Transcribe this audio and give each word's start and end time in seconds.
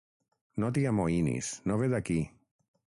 No 0.63 0.71
t'hi 0.77 0.85
amoïnis, 0.93 1.53
no 1.69 1.81
ve 1.85 1.93
d'aquí. 1.95 2.21